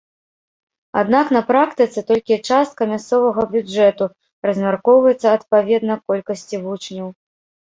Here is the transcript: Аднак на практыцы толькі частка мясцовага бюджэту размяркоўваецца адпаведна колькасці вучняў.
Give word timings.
Аднак 1.01 1.27
на 1.37 1.41
практыцы 1.49 1.99
толькі 2.09 2.39
частка 2.49 2.81
мясцовага 2.93 3.41
бюджэту 3.53 4.05
размяркоўваецца 4.51 5.27
адпаведна 5.37 6.01
колькасці 6.09 6.55
вучняў. 6.67 7.07